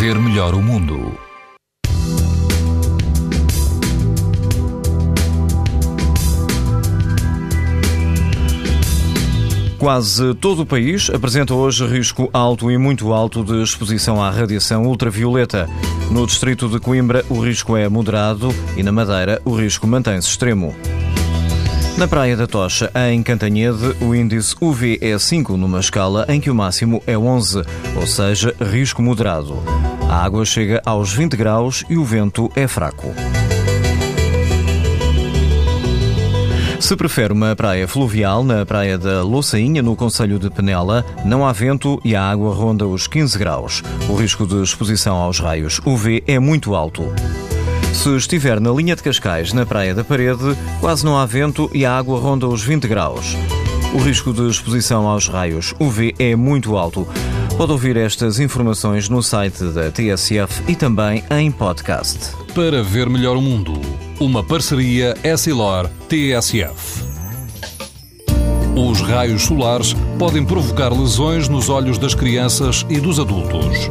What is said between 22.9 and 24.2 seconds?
em Cantanhede, o